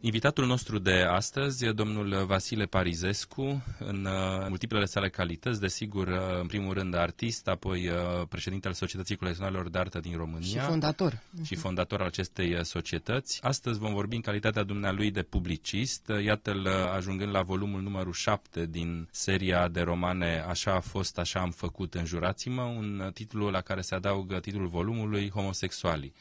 Invitatul 0.00 0.46
nostru 0.46 0.78
de 0.78 0.92
astăzi 0.92 1.64
e 1.64 1.72
domnul 1.72 2.24
Vasile 2.24 2.66
Parizescu, 2.66 3.62
în 3.78 4.04
uh, 4.04 4.46
multiplele 4.48 4.84
sale 4.84 5.08
calități, 5.08 5.60
desigur, 5.60 6.06
uh, 6.08 6.40
în 6.40 6.46
primul 6.46 6.74
rând 6.74 6.94
artist, 6.94 7.48
apoi 7.48 7.88
uh, 7.88 7.94
președinte 8.28 8.68
al 8.68 8.74
Societății 8.74 9.16
Colecționarilor 9.16 9.68
de 9.68 9.78
Artă 9.78 10.00
din 10.00 10.16
România. 10.16 10.46
Și 10.48 10.58
fondator. 10.58 11.22
Și 11.44 11.54
fondator 11.54 12.00
al 12.00 12.06
acestei 12.06 12.64
societăți. 12.64 13.38
Astăzi 13.42 13.78
vom 13.78 13.92
vorbi 13.92 14.14
în 14.14 14.20
calitatea 14.20 14.62
dumnealui 14.62 15.10
de 15.10 15.22
publicist, 15.22 16.12
iată-l 16.24 16.66
ajungând 16.96 17.32
la 17.32 17.42
volumul 17.42 17.80
numărul 17.80 18.12
7 18.12 18.66
din 18.66 19.08
seria 19.10 19.68
de 19.68 19.80
romane 19.80 20.44
Așa 20.48 20.74
a 20.74 20.80
fost, 20.80 21.18
așa 21.18 21.40
am 21.40 21.50
făcut, 21.50 21.94
înjurați-mă, 21.94 22.62
un 22.62 23.10
titlu 23.14 23.50
la 23.50 23.60
care 23.60 23.80
se 23.80 23.94
adaugă 23.94 24.38
titlul 24.38 24.66
volumului 24.68 25.30
Homosexualii. 25.30 26.12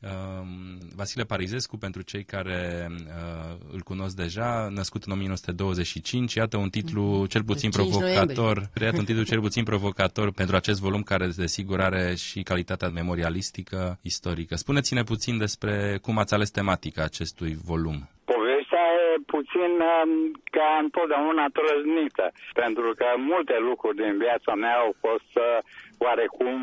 Ehm, 0.00 0.78
Vasile 0.94 1.24
Parizescu, 1.24 1.76
pentru 1.76 2.02
cei 2.02 2.24
care 2.24 2.88
uh, 2.90 3.56
îl 3.72 3.80
cunosc 3.80 4.16
deja, 4.16 4.68
născut 4.70 5.04
în 5.04 5.12
1925, 5.12 6.34
iată 6.34 6.56
un 6.56 6.70
titlu 6.70 7.02
mhm. 7.02 7.26
cel 7.26 7.44
puțin 7.44 7.70
provocator, 7.70 8.70
creat 8.74 8.96
un 8.96 9.04
titlu 9.04 9.22
cel 9.22 9.40
puțin 9.40 9.64
provocator 9.64 10.32
pentru 10.32 10.56
acest 10.56 10.80
volum 10.80 11.02
care 11.02 11.26
desigur 11.26 11.80
are 11.80 12.14
și 12.14 12.42
calitatea 12.42 12.88
memorialistică 12.88 13.98
istorică. 14.02 14.56
Spuneți-ne 14.56 15.02
puțin 15.02 15.38
despre 15.38 15.98
cum 16.02 16.18
ați 16.18 16.34
ales 16.34 16.50
tematica 16.50 17.02
acestui 17.02 17.58
volum 17.64 18.08
puțin 19.48 19.72
um, 19.80 20.40
ca 20.50 20.78
întotdeauna 20.82 21.46
trăznită, 21.58 22.32
pentru 22.54 22.92
că 22.96 23.06
multe 23.16 23.56
lucruri 23.58 23.96
din 23.96 24.18
viața 24.18 24.54
mea 24.54 24.76
au 24.76 24.94
fost 25.00 25.32
uh, 25.34 25.58
oarecum 25.98 26.58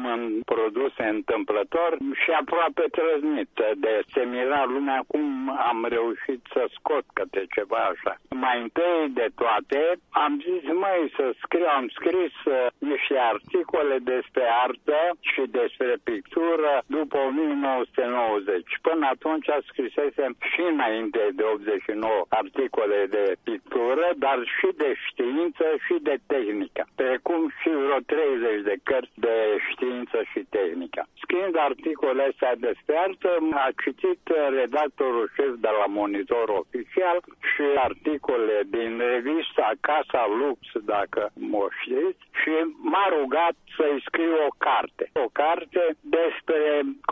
produse 0.45 1.03
întâmplător 1.17 1.97
și 2.21 2.29
aproape 2.41 2.83
trăznit 2.99 3.49
de 3.85 3.93
se 4.13 4.21
mira 4.33 4.63
lumea 4.65 4.99
cum 5.07 5.25
am 5.71 5.85
reușit 5.95 6.41
să 6.53 6.61
scot 6.77 7.05
câte 7.13 7.43
ceva 7.55 7.81
așa. 7.91 8.13
Mai 8.29 8.57
întâi 8.61 9.03
de 9.09 9.27
toate 9.35 9.81
am 10.09 10.33
zis, 10.47 10.63
măi, 10.83 11.13
să 11.17 11.25
scriu, 11.43 11.67
am 11.77 11.87
scris 11.97 12.33
uh, 12.45 12.67
niște 12.91 13.17
articole 13.33 13.97
despre 14.13 14.45
artă 14.65 14.99
și 15.31 15.43
despre 15.59 15.93
pictură 16.03 16.71
după 16.97 17.17
1990. 17.17 18.79
Până 18.81 19.05
atunci 19.15 19.49
scrisesem 19.69 20.31
și 20.51 20.61
înainte 20.73 21.21
de 21.39 21.43
89 21.43 22.25
articole 22.29 22.74
de 23.15 23.35
pictură, 23.43 24.05
dar 24.25 24.39
și 24.57 24.69
de 24.83 24.89
știință 25.07 25.65
și 25.85 25.95
de 26.01 26.15
tehnică, 26.33 26.83
precum 26.95 27.41
și 27.59 27.69
vreo 27.69 27.99
30 28.05 28.61
de 28.69 28.75
cărți 28.83 29.19
de 29.25 29.35
știință 29.71 30.17
și 30.31 30.41
tehnică. 30.57 31.01
Scriind 31.21 31.55
articole 31.57 32.21
astea 32.31 32.55
despre 32.67 32.95
artă, 33.07 33.31
a 33.65 33.69
citit 33.83 34.21
redactorul 34.59 35.31
șef 35.35 35.53
de 35.65 35.71
la 35.79 35.85
Monitor 35.99 36.47
Oficial 36.63 37.17
și 37.51 37.65
articole 37.89 38.55
din 38.75 38.91
revista 39.13 39.67
Casa 39.89 40.23
Lux, 40.41 40.59
dacă 40.93 41.21
mă 41.51 41.67
știți, 41.81 42.23
și 42.41 42.53
m-a 42.91 43.07
rugat 43.17 43.55
să-i 43.77 44.03
scriu 44.07 44.35
o 44.47 44.51
carte. 44.67 45.03
O 45.25 45.27
carte 45.31 45.83
despre 46.17 46.61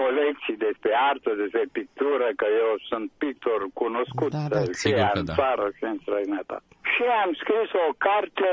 colecții, 0.01 0.57
despre 0.67 0.91
artă, 1.11 1.29
despre 1.41 1.65
pictură, 1.71 2.27
că 2.39 2.47
eu 2.63 2.71
sunt 2.89 3.07
pictor 3.17 3.59
cunoscut 3.73 4.31
da, 4.31 4.45
da, 4.49 4.61
și 4.81 4.89
în 5.13 5.25
da. 5.25 5.33
Țară 5.53 5.71
și 5.77 5.83
în 5.83 5.97
străinătate. 6.01 6.69
Și 6.93 7.03
am 7.23 7.31
scris 7.41 7.69
o 7.87 7.89
carte 8.07 8.49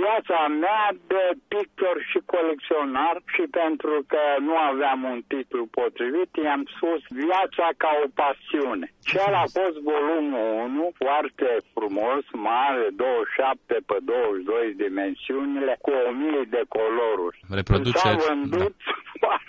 viața 0.00 0.38
mea 0.64 0.86
de 1.12 1.24
pictor 1.52 1.96
și 2.10 2.18
colecționar 2.34 3.16
și 3.34 3.44
pentru 3.60 3.94
că 4.12 4.22
nu 4.48 4.54
aveam 4.70 5.00
un 5.12 5.20
titlu 5.32 5.62
potrivit, 5.78 6.30
i-am 6.44 6.64
spus 6.74 7.00
viața 7.24 7.66
ca 7.82 7.90
o 8.04 8.06
pasiune. 8.20 8.86
Cel 9.12 9.34
a 9.44 9.46
fost 9.58 9.76
volumul 9.92 10.48
1, 10.64 10.90
foarte 11.02 11.48
frumos, 11.74 12.24
mare, 12.48 12.86
27 12.90 13.76
pe 13.90 13.96
22 14.02 14.74
dimensiunile, 14.84 15.72
cu 15.84 15.92
1000 16.08 16.42
de 16.56 16.62
coloruri. 16.76 17.38
Reproduceți. 17.58 18.02
S-a 18.02 18.14
vândut 18.28 18.76
da. 18.86 18.95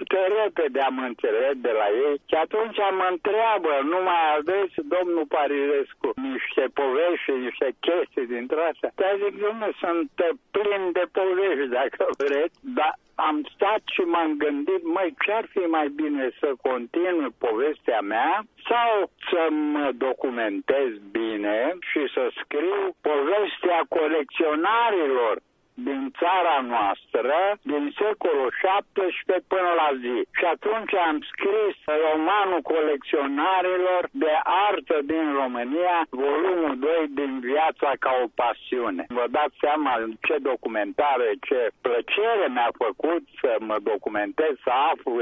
Foarte 0.07 0.33
repede, 0.43 0.79
am 0.79 0.99
înțeles 0.99 1.53
de 1.55 1.71
la 1.71 1.87
ei 2.07 2.15
și 2.29 2.35
atunci 2.35 2.77
mă 2.99 3.07
întreabă, 3.11 3.71
nu 3.91 3.99
mai 4.09 4.23
aveți, 4.37 4.75
domnul 4.95 5.25
Parirescu, 5.35 6.07
niște 6.15 6.63
povești, 6.79 7.31
niște 7.47 7.67
chestii 7.85 8.27
dintre 8.35 8.59
astea? 8.69 8.91
Dar 8.95 9.13
zic, 9.23 9.33
nu 9.61 9.69
sunt 9.83 10.09
plin 10.55 10.83
de 10.97 11.05
povești, 11.17 11.73
dacă 11.79 12.03
vreți, 12.17 12.57
dar 12.77 12.93
am 13.15 13.37
stat 13.53 13.81
și 13.95 14.01
m-am 14.13 14.31
gândit, 14.43 14.81
măi, 14.83 15.15
ce-ar 15.23 15.45
fi 15.53 15.63
mai 15.77 15.87
bine 16.01 16.29
să 16.39 16.49
continui 16.67 17.35
povestea 17.37 18.01
mea 18.01 18.43
sau 18.69 18.91
să 19.29 19.41
mă 19.73 19.91
documentez 20.07 20.89
bine 21.11 21.77
și 21.89 22.01
să 22.13 22.23
scriu 22.41 22.81
povestea 23.01 23.79
colecționarilor 23.97 25.35
din 25.83 26.01
țara 26.19 26.57
noastră 26.73 27.37
din 27.71 27.83
secolul 28.01 28.49
XVII 28.61 29.47
până 29.53 29.71
la 29.81 29.89
zi. 30.03 30.17
Și 30.37 30.45
atunci 30.55 30.93
am 31.09 31.17
scris 31.31 31.75
romanul 32.07 32.61
colecționarilor 32.73 34.01
de 34.11 34.33
artă 34.69 34.97
din 35.11 35.25
România, 35.41 35.97
volumul 36.09 36.73
2 36.79 37.05
din 37.19 37.39
Viața 37.39 37.89
ca 37.99 38.11
o 38.23 38.27
pasiune. 38.41 39.05
Vă 39.19 39.25
dați 39.37 39.55
seama 39.63 39.91
ce 40.27 40.35
documentare, 40.51 41.29
ce 41.47 41.59
plăcere 41.81 42.45
mi-a 42.55 42.71
făcut 42.85 43.23
să 43.41 43.51
mă 43.59 43.77
documentez, 43.91 44.53
să 44.63 44.73
aflu 44.91 45.13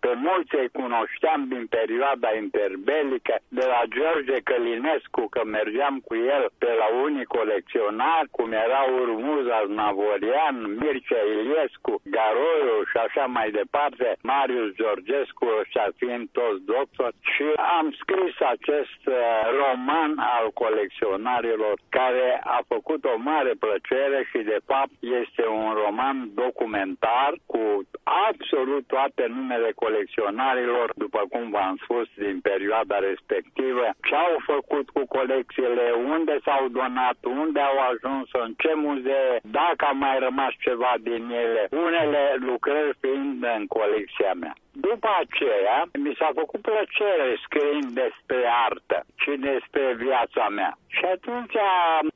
pe 0.00 0.12
mulți 0.14 0.54
îi 0.54 0.68
cunoșteam 0.80 1.40
din 1.48 1.66
perioada 1.66 2.30
interbelică, 2.42 3.34
de 3.48 3.64
la 3.72 3.82
George 3.96 4.36
Călinescu, 4.48 5.22
că 5.34 5.40
mergeam 5.44 6.00
cu 6.08 6.14
el 6.14 6.44
pe 6.58 6.70
la 6.80 6.88
unii 7.04 7.24
colecționari, 7.24 8.28
cum 8.30 8.52
erau 8.52 8.86
Urmuza 9.02 9.64
Navorian, 9.98 10.56
Mircea 10.80 11.22
Iliescu, 11.38 11.92
Garoiu 12.14 12.78
și 12.90 12.96
așa 13.06 13.24
mai 13.26 13.50
departe, 13.50 14.16
Marius 14.22 14.70
Georgescu, 14.74 15.46
ăștia 15.60 15.88
fiind 15.96 16.28
toți 16.32 16.64
doctori, 16.74 17.16
și 17.32 17.46
am 17.78 17.86
scris 18.00 18.34
acest 18.54 19.02
uh, 19.06 19.16
roman 19.60 20.12
al 20.36 20.46
colecționarilor, 20.62 21.74
care 21.88 22.40
a 22.44 22.58
făcut 22.68 23.04
o 23.04 23.16
mare 23.30 23.52
plăcere 23.64 24.18
și 24.30 24.38
de 24.52 24.58
fapt 24.70 24.96
este 25.20 25.44
un 25.46 25.68
roman 25.82 26.30
documentar 26.34 27.32
cu 27.46 27.62
absolut 28.28 28.84
toate 28.86 29.24
numele 29.36 29.70
colecționarilor, 29.74 30.92
după 30.96 31.22
cum 31.30 31.50
v-am 31.50 31.76
spus, 31.82 32.06
din 32.16 32.40
perioada 32.40 32.98
respectivă, 32.98 33.84
ce 34.06 34.14
au 34.14 34.34
făcut 34.52 34.86
cu 34.90 35.02
colecțiile, 35.06 35.86
unde 36.14 36.38
s-au 36.44 36.68
donat, 36.68 37.18
unde 37.22 37.60
au 37.60 37.76
ajuns, 37.90 38.28
în 38.32 38.52
ce 38.62 38.72
muzee, 38.74 39.40
dacă 39.42 39.87
a 39.88 39.92
mai 39.92 40.18
rămas 40.18 40.52
ceva 40.58 40.94
din 41.00 41.24
ele, 41.30 41.68
unele 41.70 42.22
lucrări 42.38 42.96
fiind 43.00 43.44
în 43.56 43.66
colecția 43.66 44.32
mea. 44.42 44.54
După 44.86 45.10
aceea, 45.22 45.78
mi 46.04 46.16
s-a 46.18 46.30
făcut 46.40 46.60
plăcere 46.70 47.28
scriind 47.44 47.88
despre 48.02 48.40
artă 48.68 48.98
și 49.22 49.32
despre 49.50 49.84
viața 50.04 50.44
mea. 50.58 50.72
Și 50.96 51.04
atunci 51.16 51.56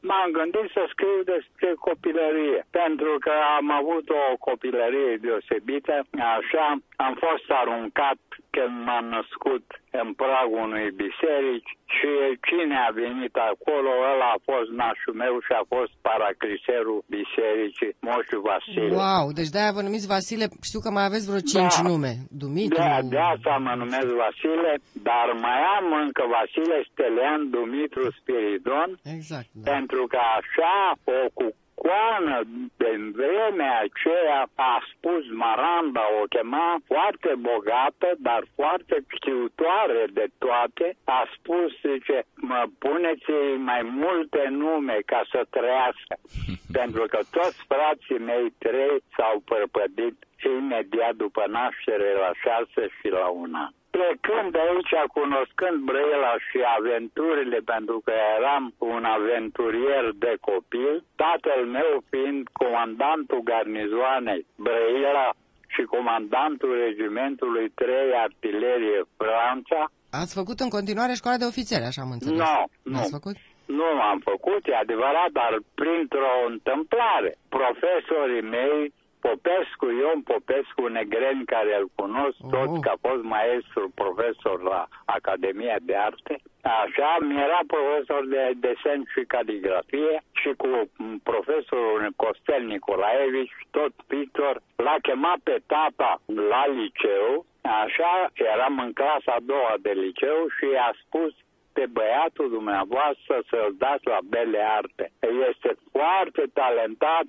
m-am 0.08 0.28
gândit 0.38 0.68
să 0.76 0.82
scriu 0.92 1.20
despre 1.34 1.68
copilărie, 1.88 2.60
pentru 2.80 3.12
că 3.24 3.34
am 3.58 3.66
avut 3.80 4.06
o 4.22 4.24
copilărie 4.48 5.12
deosebită, 5.24 5.94
așa 6.36 6.66
am 7.06 7.14
fost 7.26 7.46
aruncat 7.60 8.18
când 8.56 8.74
m-am 8.86 9.06
născut 9.16 9.64
în 10.00 10.08
pragul 10.22 10.60
unui 10.66 10.88
biserici 11.04 11.72
și 11.96 12.12
cine 12.48 12.76
a 12.86 12.90
venit 13.02 13.34
acolo, 13.50 13.90
ăla 14.10 14.28
a 14.36 14.42
fost 14.50 14.68
nașul 14.80 15.14
meu 15.24 15.34
și 15.46 15.52
a 15.60 15.64
fost 15.74 15.92
paracriserul 16.08 16.98
bisericii, 17.16 17.92
Moșu 18.06 18.38
Vasile. 18.48 18.94
Wow, 19.02 19.24
deci 19.38 19.52
de-aia 19.54 19.76
vă 19.76 19.82
numiți 19.82 20.10
Vasile, 20.14 20.46
știu 20.68 20.80
că 20.84 20.90
mai 20.90 21.04
aveți 21.06 21.26
vreo 21.28 21.42
cinci 21.52 21.78
da. 21.78 21.86
nume, 21.88 22.12
Dumitru. 22.52 22.82
Da, 22.82 22.98
de 23.14 23.18
asta 23.32 23.52
mă 23.66 23.74
numesc 23.82 24.10
Vasile, 24.22 24.72
dar 25.08 25.26
mai 25.46 25.60
am 25.78 25.86
încă 26.04 26.22
Vasile 26.36 26.78
Stelean 26.90 27.40
Dumitru 27.50 28.04
Spiridon, 28.18 28.90
exact, 29.16 29.48
da. 29.52 29.70
pentru 29.74 30.02
că 30.12 30.18
așa 30.38 30.74
o 31.16 31.20
cu 31.38 31.46
icoană 31.82 32.40
din 32.76 33.10
vremea 33.10 33.78
aceea 33.78 34.48
a 34.54 34.82
spus 34.92 35.24
Maranda, 35.30 36.04
o 36.22 36.24
chema 36.28 36.76
foarte 36.86 37.32
bogată, 37.38 38.08
dar 38.18 38.42
foarte 38.54 38.96
știutoare 39.14 40.04
de 40.12 40.26
toate, 40.38 40.96
a 41.04 41.28
spus, 41.36 41.70
zice, 41.80 42.22
mă 42.34 42.62
puneți 42.78 43.30
mai 43.56 43.82
multe 43.82 44.46
nume 44.50 44.98
ca 45.06 45.22
să 45.30 45.46
trăiască, 45.50 46.14
pentru 46.78 47.04
că 47.06 47.18
toți 47.30 47.64
frații 47.68 48.18
mei 48.18 48.54
trei 48.58 49.02
s-au 49.16 49.42
părpădit 49.44 50.16
imediat 50.58 51.14
după 51.14 51.44
naștere 51.48 52.12
la 52.12 52.30
șase 52.42 52.88
și 52.98 53.08
la 53.08 53.26
un 53.28 53.54
an 53.54 53.72
plecând 53.96 54.46
de 54.54 54.60
aici, 54.68 54.94
cunoscând 55.16 55.76
Brăila 55.88 56.34
și 56.46 56.58
aventurile, 56.78 57.58
pentru 57.72 57.96
că 58.04 58.12
eram 58.36 58.64
un 58.94 59.04
aventurier 59.16 60.06
de 60.24 60.32
copil, 60.48 60.94
tatăl 61.22 61.60
meu 61.78 61.92
fiind 62.10 62.42
comandantul 62.62 63.40
garnizoanei 63.50 64.46
Brăila 64.64 65.28
și 65.74 65.82
comandantul 65.94 66.72
regimentului 66.86 67.66
3 67.68 68.12
artilerie 68.26 69.00
Franța, 69.20 69.80
Ați 70.20 70.34
făcut 70.40 70.58
în 70.60 70.68
continuare 70.76 71.12
școala 71.20 71.36
de 71.36 71.50
ofițeri, 71.52 71.84
așa 71.84 72.02
am 72.02 72.10
înțeles. 72.16 72.38
Nu, 72.38 72.56
nu. 72.92 72.98
Ați 72.98 73.14
făcut? 73.18 73.36
Nu 73.78 73.90
am 74.10 74.18
făcut, 74.30 74.62
e 74.66 74.74
adevărat, 74.84 75.30
dar 75.40 75.52
printr-o 75.80 76.32
întâmplare. 76.52 77.30
Profesorii 77.58 78.48
mei, 78.56 78.92
Popescu, 79.26 79.86
Ion 80.00 80.20
Popescu 80.32 80.82
Negreni, 80.86 81.44
care 81.54 81.72
îl 81.80 81.88
cunosc 81.94 82.36
Oh. 82.42 82.50
tot, 82.54 82.70
că 82.82 82.88
a 82.92 83.02
fost 83.08 83.22
maestru, 83.36 83.84
profesor 84.02 84.62
la 84.62 84.80
Academia 85.04 85.76
de 85.88 85.96
Arte, 85.96 86.34
așa, 86.82 87.10
mi 87.28 87.36
era 87.46 87.60
profesor 87.66 88.22
de 88.26 88.42
desen 88.64 89.00
și 89.12 89.22
caligrafie 89.34 90.14
și 90.40 90.50
cu 90.60 90.68
m, 90.96 91.18
profesorul 91.30 92.12
Costel 92.16 92.62
Nicolaevici, 92.64 93.56
tot 93.70 93.92
pictor, 94.06 94.54
l-a 94.76 94.96
chemat 95.02 95.38
pe 95.42 95.56
tata 95.66 96.20
la 96.50 96.62
liceu, 96.80 97.46
așa, 97.84 98.14
eram 98.52 98.78
în 98.78 98.92
clasa 98.92 99.32
a 99.34 99.46
doua 99.52 99.74
de 99.80 99.92
liceu 100.04 100.38
și 100.56 100.64
i-a 100.72 100.92
spus 101.04 101.32
pe 101.72 101.84
băiatul 101.96 102.48
dumneavoastră 102.50 103.34
să-l 103.50 103.74
dați 103.78 104.06
la 104.06 104.18
Bele 104.24 104.62
Arte. 104.80 105.04
Este 105.50 105.70
foarte 105.92 106.42
talentat 106.52 107.26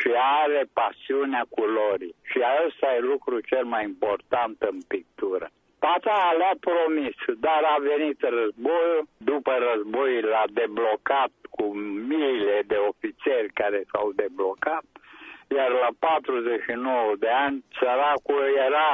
și 0.00 0.10
are 0.42 0.62
pasiunea 0.72 1.44
culorii. 1.48 2.14
Și 2.30 2.38
ăsta 2.66 2.94
e 2.94 3.08
lucru 3.12 3.40
cel 3.40 3.64
mai 3.64 3.84
important 3.84 4.56
în 4.70 4.78
pictură. 4.88 5.50
Tata 5.78 6.34
le-a 6.38 6.56
promis, 6.68 7.16
dar 7.46 7.62
a 7.74 7.76
venit 7.92 8.20
războiul. 8.20 9.06
După 9.16 9.52
război 9.68 10.20
l-a 10.20 10.44
deblocat 10.60 11.32
cu 11.50 11.64
miile 12.10 12.62
de 12.66 12.78
ofițeri 12.90 13.52
care 13.52 13.84
s-au 13.92 14.12
deblocat 14.14 14.84
iar 15.56 15.70
la 15.70 15.90
49 15.98 17.14
de 17.18 17.28
ani, 17.28 17.64
săracul 17.78 18.44
era 18.66 18.88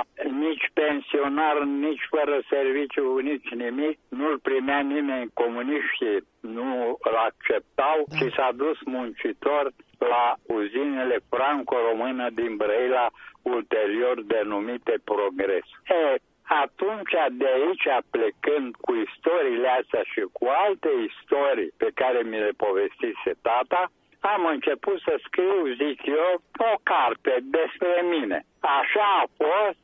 nici 0.45 0.71
pensionar, 0.75 1.57
nici 1.63 2.05
fără 2.11 2.37
serviciu, 2.49 3.19
nici 3.19 3.51
nimic, 3.51 3.99
nu-l 4.09 4.39
primea 4.39 4.81
nimeni, 4.81 5.31
comuniștii 5.35 6.19
nu 6.41 6.99
îl 7.09 7.17
acceptau 7.29 7.97
Da. 8.09 8.17
și 8.17 8.27
s-a 8.37 8.51
dus 8.55 8.79
muncitor 8.85 9.65
la 9.99 10.35
uzinele 10.47 11.19
franco-română 11.31 12.27
din 12.31 12.57
Brăila, 12.57 13.07
ulterior 13.43 14.23
denumite 14.23 14.95
Progres. 15.05 15.67
E, 16.03 16.15
atunci, 16.63 17.15
de 17.31 17.47
aici, 17.57 17.87
plecând 18.11 18.75
cu 18.85 18.93
istoriile 18.95 19.69
astea 19.69 20.03
și 20.13 20.23
cu 20.33 20.45
alte 20.67 20.91
istorii 21.09 21.73
pe 21.77 21.91
care 21.95 22.21
mi 22.23 22.39
le 22.39 22.53
povestise 22.57 23.33
tata, 23.43 23.91
am 24.35 24.47
început 24.47 24.99
să 25.01 25.15
scriu, 25.27 25.61
zic 25.83 26.07
eu, 26.07 26.33
o 26.73 26.75
carte 26.83 27.33
despre 27.43 28.05
mine. 28.15 28.39
Așa 28.61 29.07
a 29.23 29.27
fost, 29.41 29.79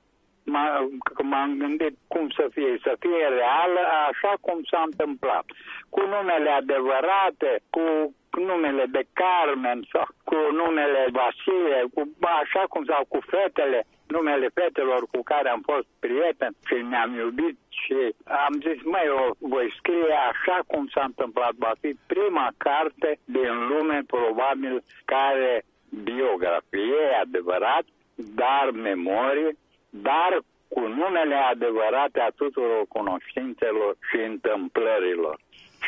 m- 0.54 1.22
m-am 1.22 1.50
gândit 1.58 1.94
cum 2.08 2.30
să 2.38 2.46
fie, 2.54 2.78
să 2.82 2.92
fie 2.98 3.26
reală, 3.40 3.82
așa 4.08 4.32
cum 4.40 4.58
s-a 4.70 4.82
întâmplat. 4.84 5.44
Cu 5.88 6.00
numele 6.00 6.50
adevărate, 6.50 7.52
cu 7.70 8.14
numele 8.40 8.84
de 8.96 9.04
Carmen 9.12 9.80
sau 9.92 10.06
cu 10.24 10.36
numele 10.60 11.06
Vasile, 11.12 11.84
cu 11.94 12.02
așa 12.40 12.64
cum 12.68 12.84
sau 12.84 13.04
cu 13.08 13.18
fetele, 13.30 13.86
numele 14.16 14.48
fetelor 14.60 15.02
cu 15.12 15.20
care 15.32 15.48
am 15.48 15.62
fost 15.70 15.86
prieten 16.04 16.52
și 16.68 16.76
ne-am 16.90 17.12
iubit 17.22 17.56
și 17.82 17.98
am 18.46 18.54
zis, 18.66 18.78
măi, 18.94 19.08
o 19.22 19.24
voi 19.52 19.68
scrie 19.78 20.14
așa 20.30 20.58
cum 20.66 20.82
s-a 20.94 21.04
întâmplat. 21.10 21.52
Va 21.66 21.72
fi 21.80 21.90
prima 22.06 22.48
carte 22.56 23.18
din 23.24 23.52
lume, 23.70 23.98
probabil, 24.06 24.74
care 25.04 25.64
biografie, 26.02 27.00
e 27.12 27.20
adevărat, 27.26 27.84
dar 28.14 28.66
memorie, 28.88 29.52
dar 29.90 30.32
cu 30.68 30.80
numele 30.80 31.34
adevărate 31.34 32.20
a 32.20 32.36
tuturor 32.36 32.84
cunoștințelor 32.88 33.96
și 34.08 34.16
întâmplărilor. 34.16 35.36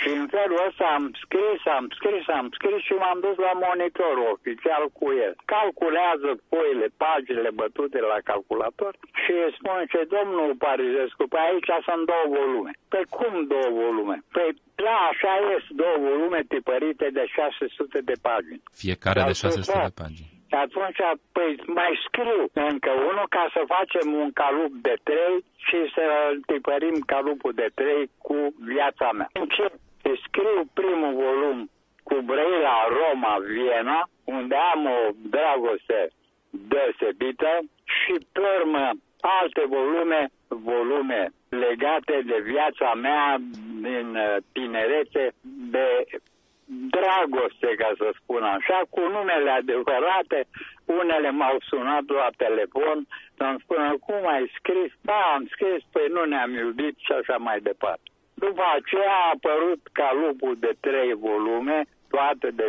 Și 0.05 0.13
în 0.23 0.27
felul 0.37 0.59
ăsta 0.69 0.87
am 0.99 1.07
scris, 1.23 1.61
am 1.79 1.87
scris, 1.97 2.25
am 2.41 2.49
scris 2.57 2.81
și 2.89 2.95
m-am 3.03 3.19
dus 3.27 3.37
la 3.47 3.53
monitorul 3.67 4.27
oficial 4.37 4.85
cu 4.99 5.07
el. 5.25 5.33
Calculează 5.55 6.31
foile, 6.51 6.89
paginile 7.05 7.53
bătute 7.61 7.99
la 8.13 8.19
calculator 8.31 8.93
și 9.23 9.33
îi 9.45 9.57
spune 9.59 9.83
ce 9.93 10.01
domnul 10.17 10.51
Parizescu, 10.65 11.25
pe 11.33 11.39
aici 11.47 11.71
sunt 11.87 12.03
două 12.13 12.27
volume. 12.39 12.73
Pe 12.95 13.01
cum 13.17 13.33
două 13.53 13.69
volume? 13.83 14.17
Păi 14.37 14.49
da, 14.85 14.97
așa 15.13 15.33
este, 15.55 15.71
două 15.83 15.97
volume 16.09 16.41
tipărite 16.55 17.07
de 17.19 17.25
600 17.27 17.99
de 18.11 18.17
pagini. 18.29 18.63
Fiecare 18.83 19.21
de 19.21 19.33
Dar 19.33 19.43
600 19.45 19.79
da. 19.79 19.87
de 19.89 19.95
pagini. 20.03 20.33
Și 20.51 20.57
atunci, 20.67 21.01
păi, 21.37 21.51
mai 21.81 21.93
scriu 22.07 22.43
încă 22.71 22.91
unul 23.11 23.27
ca 23.37 23.45
să 23.55 23.61
facem 23.77 24.07
un 24.23 24.31
calup 24.43 24.73
de 24.89 24.95
trei 25.09 25.37
și 25.67 25.79
să 25.95 26.05
tipărim 26.51 26.97
calupul 27.13 27.53
de 27.63 27.69
trei 27.75 28.11
cu 28.27 28.37
viața 28.73 29.09
mea. 29.19 29.29
Încep 29.33 29.73
să 29.73 29.84
scriu 30.27 30.59
primul 30.75 31.15
volum 31.15 31.71
cu 32.03 32.15
Brăila, 32.21 32.77
Roma, 32.99 33.37
Viena, 33.47 34.09
unde 34.25 34.57
am 34.73 34.87
o 34.87 35.11
dragoste 35.35 36.11
deosebită 36.51 37.51
și 37.85 38.15
pe 38.33 38.41
urmă 38.59 38.91
alte 39.21 39.63
volume, 39.69 40.29
volume 40.49 41.29
legate 41.49 42.23
de 42.27 42.39
viața 42.43 42.95
mea 42.95 43.37
din 43.81 44.17
uh, 44.17 44.37
tinerețe, 44.53 45.35
de 45.71 46.07
dragoste, 46.67 47.75
ca 47.77 47.93
să 47.97 48.09
spun 48.21 48.43
așa, 48.43 48.81
cu 48.91 49.01
numele 49.01 49.51
adevărate. 49.51 50.47
Unele 50.85 51.31
m-au 51.31 51.57
sunat 51.61 52.07
la 52.07 52.29
telefon 52.37 53.07
să-mi 53.37 53.61
spună 53.63 53.95
cum 54.07 54.27
ai 54.27 54.53
scris. 54.59 54.93
Da, 55.01 55.21
am 55.35 55.47
scris, 55.51 55.83
păi 55.93 56.07
nu 56.09 56.25
ne-am 56.25 56.53
iubit 56.55 56.95
și 56.99 57.13
așa 57.13 57.37
mai 57.37 57.61
departe. 57.61 58.11
După 58.47 58.65
aceea 58.79 59.17
a 59.23 59.31
apărut 59.35 59.81
calupul 59.93 60.57
de 60.59 60.73
trei 60.81 61.13
volume, 61.15 61.85
toate 62.11 62.49
de 62.61 62.67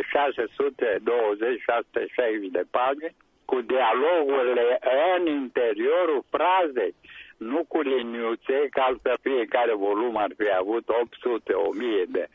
de 2.56 2.64
pagini, 2.70 3.16
cu 3.44 3.60
dialogurile 3.60 4.78
în 5.16 5.26
interiorul 5.26 6.24
frazei, 6.30 6.94
nu 7.36 7.64
cu 7.68 7.80
liniuțe, 7.80 8.66
ca 8.70 8.82
altfel 8.82 9.18
fiecare 9.22 9.74
volum 9.74 10.16
ar 10.16 10.30
fi 10.36 10.48
avut 10.58 10.84
800-1000 12.04 12.08
de 12.08 12.28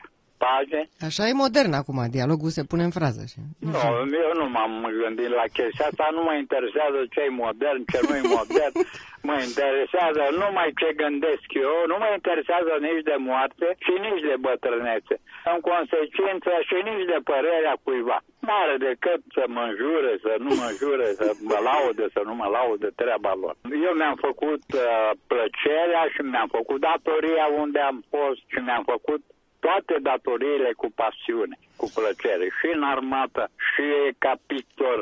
pagini. 0.44 0.88
Așa 1.08 1.22
e 1.30 1.42
modern 1.44 1.72
acum, 1.80 1.98
dialogul 2.16 2.50
se 2.56 2.68
pune 2.70 2.84
în 2.88 2.94
frază. 2.98 3.22
Și... 3.32 3.38
Nu, 3.72 4.16
eu 4.26 4.32
nu 4.40 4.46
m-am 4.54 4.74
gândit 5.00 5.30
la 5.40 5.46
chestia 5.56 5.86
asta, 5.90 6.06
nu 6.16 6.22
mă 6.28 6.34
interesează 6.44 6.98
ce 7.12 7.20
e 7.28 7.40
modern, 7.44 7.80
ce 7.90 7.98
nu 8.06 8.12
e 8.20 8.22
modern, 8.38 8.74
mă 9.28 9.36
interesează 9.48 10.22
numai 10.42 10.68
ce 10.80 10.88
gândesc 11.02 11.46
eu, 11.66 11.76
nu 11.90 11.96
mă 12.02 12.08
interesează 12.18 12.72
nici 12.86 13.04
de 13.10 13.16
moarte 13.30 13.66
și 13.84 13.94
nici 14.06 14.24
de 14.30 14.36
bătrânețe. 14.46 15.14
În 15.54 15.58
consecință 15.70 16.52
și 16.68 16.76
nici 16.88 17.06
de 17.12 17.18
părerea 17.30 17.74
cuiva. 17.84 18.18
N-are 18.46 18.76
decât 18.88 19.20
să 19.36 19.44
mă 19.54 19.62
înjure, 19.68 20.12
să 20.24 20.32
nu 20.44 20.50
mă 20.60 20.66
înjure, 20.70 21.08
să 21.20 21.26
mă 21.50 21.58
laude, 21.68 22.04
să 22.16 22.20
nu 22.28 22.34
mă 22.40 22.48
laude, 22.56 22.88
treaba 23.00 23.32
lor. 23.42 23.54
Eu 23.86 23.92
mi-am 24.00 24.18
făcut 24.28 24.64
uh, 24.74 25.10
plăcerea 25.30 26.04
și 26.12 26.20
mi-am 26.32 26.50
făcut 26.58 26.78
datoria 26.90 27.46
unde 27.62 27.80
am 27.90 27.98
fost 28.14 28.40
și 28.52 28.58
mi-am 28.66 28.84
făcut 28.94 29.22
toate 29.64 29.94
datoriile 30.10 30.70
cu 30.80 30.88
pasiune, 31.00 31.56
cu 31.80 31.86
plăcere, 31.96 32.46
și 32.58 32.68
în 32.76 32.82
armată, 32.94 33.42
și 33.68 33.86
ca 34.24 34.32
pictor, 34.50 34.98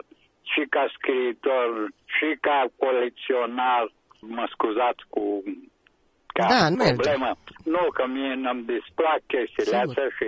și 0.52 0.62
ca 0.74 0.84
scriitor, 0.96 1.68
și 2.14 2.28
ca 2.46 2.58
colecționar, 2.82 3.84
mă 4.36 4.44
scuzați 4.54 5.02
cu 5.14 5.22
ca 6.36 6.44
Da, 6.54 6.62
nu 6.68 6.76
merge. 6.76 6.92
problemă. 6.94 7.30
Nu, 7.74 7.84
că 7.96 8.04
mie 8.14 8.32
îmi 8.52 8.64
displac 8.74 9.20
chestiile 9.34 9.76
Sigur. 9.76 9.84
astea 9.88 10.08
și 10.18 10.26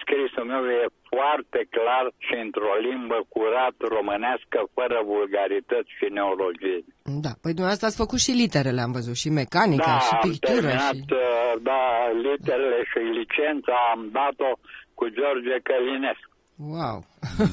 scrisul 0.00 0.44
meu 0.52 0.62
e 0.78 0.82
foarte 1.12 1.60
clar 1.76 2.04
și 2.26 2.34
într-o 2.44 2.74
limbă 2.88 3.18
curat 3.34 3.76
românească, 3.94 4.58
fără 4.76 4.98
vulgarități 5.12 5.90
și 5.98 6.06
neologie. 6.18 6.80
Da, 7.24 7.32
păi 7.42 7.52
dumneavoastră 7.56 7.86
ați 7.88 8.02
făcut 8.04 8.20
și 8.26 8.32
literele, 8.42 8.80
am 8.86 8.92
văzut, 8.98 9.16
și 9.22 9.28
mecanica, 9.40 9.92
Da, 9.94 9.98
și 10.06 10.12
am 10.14 10.24
pictură. 10.28 10.52
terminat, 10.70 10.94
Și... 10.94 11.04
uh, 11.24 11.52
da, 11.70 11.82
literele 12.28 12.78
și 12.90 12.98
licența 13.18 13.74
am 13.94 14.00
dat-o 14.18 14.50
cu 14.98 15.04
George 15.18 15.54
Călinescu. 15.68 16.28
Wow! 16.76 16.98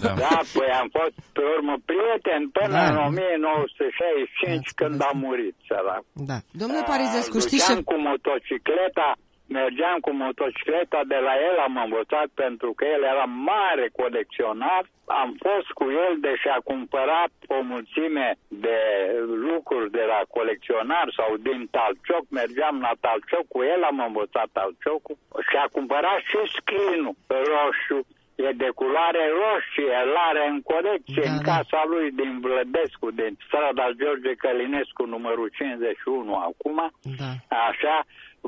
Da. 0.03 0.13
Da, 0.23 0.37
păi 0.55 0.69
am 0.81 0.87
fost 0.99 1.15
pe 1.35 1.41
urmă 1.55 1.75
prieten 1.91 2.41
până 2.57 2.77
Da. 2.81 2.87
în 2.91 2.97
1965 3.07 4.65
Ați 4.65 4.75
când 4.81 4.97
a 5.01 5.05
povestit. 5.05 5.21
murit, 5.23 5.55
sărac. 5.69 6.03
Da. 6.29 6.37
Domnule 6.61 6.83
Parizescu, 6.91 7.37
Ah, 7.37 7.43
știți 7.47 7.63
ce... 7.65 7.67
duceam 7.67 7.81
cu 7.89 7.95
motocicleta, 8.09 9.09
mergeam 9.47 9.97
cu 9.99 10.11
motocicleta 10.11 11.01
de 11.07 11.19
la 11.27 11.33
el, 11.49 11.57
am 11.67 11.75
învățat 11.85 12.27
pentru 12.33 12.73
că 12.73 12.85
el 12.85 13.03
era 13.03 13.23
mare 13.23 13.89
colecționar. 14.01 14.83
Am 15.05 15.35
fost 15.45 15.69
cu 15.79 15.85
el, 16.05 16.13
deși 16.27 16.47
a 16.47 16.59
cumpărat 16.71 17.31
o 17.47 17.61
mulțime 17.61 18.35
de 18.47 18.79
lucruri 19.47 19.91
de 19.91 20.05
la 20.13 20.21
colecționar 20.35 21.07
sau 21.17 21.29
din 21.47 21.67
Talcioc, 21.71 22.23
mergeam 22.29 22.75
la 22.79 22.93
Talcioc 22.99 23.45
cu 23.47 23.63
el, 23.73 23.81
am 23.83 23.99
învățat 24.07 24.47
Talciocul 24.51 25.17
și 25.49 25.55
a 25.63 25.67
cumpărat 25.71 26.19
și 26.29 26.39
scrinul 26.57 27.15
roșu. 27.27 27.99
E 28.45 28.49
de 28.65 28.69
culoare 28.81 29.23
roșie, 29.41 29.95
îl 30.05 30.15
are 30.29 30.43
în 30.53 30.59
colecție 30.73 31.25
Da, 31.25 31.31
în 31.31 31.37
da. 31.43 31.45
casa 31.51 31.81
lui 31.91 32.07
din 32.11 32.33
Vlădescu, 32.43 33.07
din 33.11 33.33
strada 33.45 33.85
George 33.99 34.33
Călinescu, 34.43 35.03
numărul 35.05 35.49
51 35.57 36.33
acum. 36.49 36.77
Da. 37.19 37.31
Așa, 37.69 37.95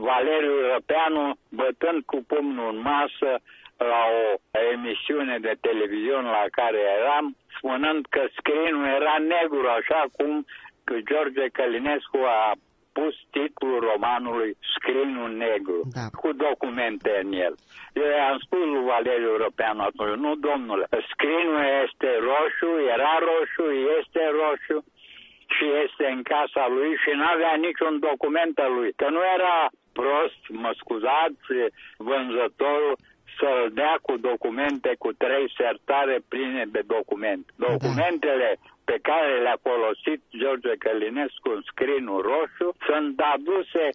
Valeriu 0.07 0.55
Răpeanu 0.73 1.25
bătând 1.49 1.99
cu 2.11 2.17
pumnul 2.31 2.69
în 2.73 2.79
masă 2.91 3.31
la 3.77 4.01
o 4.21 4.25
emisiune 4.73 5.37
de 5.47 5.53
televiziune 5.61 6.29
la 6.39 6.45
care 6.59 6.79
eram, 6.99 7.25
spunând 7.57 8.05
că 8.09 8.21
scrinul 8.37 8.85
era 8.99 9.15
negru, 9.35 9.67
așa 9.79 10.01
cum 10.17 10.45
George 11.09 11.45
Călinescu 11.57 12.19
a 12.41 12.51
pus 12.97 13.15
titlul 13.31 13.79
romanului 13.91 14.57
Scrinul 14.75 15.31
Negru, 15.45 15.79
Da. 15.97 16.05
cu 16.21 16.29
documente 16.47 17.11
în 17.23 17.31
el. 17.45 17.53
Eu 17.93 18.11
am 18.29 18.37
spus 18.45 18.63
lui 18.73 18.83
Valeriu 18.93 19.29
Europeanu 19.35 19.81
atunci, 19.89 20.19
nu 20.25 20.31
domnule, 20.35 20.85
scrinul 21.11 21.63
este 21.83 22.09
roșu, 22.29 22.71
era 22.95 23.13
roșu, 23.29 23.65
este 23.99 24.21
roșu 24.39 24.77
și 25.59 25.67
este 25.85 26.05
în 26.15 26.21
casa 26.33 26.65
lui 26.77 26.91
și 27.03 27.11
nu 27.19 27.25
avea 27.35 27.53
niciun 27.67 27.93
document 28.09 28.55
al 28.65 28.73
lui, 28.79 28.91
că 28.99 29.07
nu 29.15 29.21
era 29.37 29.57
prost, 29.99 30.41
mă 30.63 30.71
scuzați, 30.81 31.49
vânzătorul 32.07 32.95
să-l 33.39 33.63
dea 33.73 33.95
cu 34.01 34.13
documente 34.29 34.91
cu 35.03 35.09
trei 35.23 35.45
sertare 35.59 36.17
pline 36.31 36.63
de 36.75 36.81
documente. 36.95 37.49
Documentele 37.69 38.49
pe 38.89 38.97
care 39.09 39.31
le-a 39.45 39.59
folosit 39.69 40.21
George 40.41 40.73
Călinescu 40.83 41.49
în 41.55 41.61
scrinul 41.69 42.21
roșu 42.31 42.67
sunt 42.87 43.15
aduse 43.33 43.85